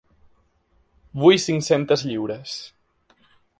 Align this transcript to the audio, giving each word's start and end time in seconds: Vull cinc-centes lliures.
Vull 1.25 1.37
cinc-centes 1.45 2.07
lliures. 2.11 2.57